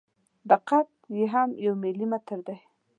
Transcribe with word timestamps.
دقت 0.49 0.87
یې 1.17 1.25
هم 1.33 1.49
یو 1.65 1.73
ملي 1.83 2.05
متر 2.11 2.39
دی. 2.47 2.57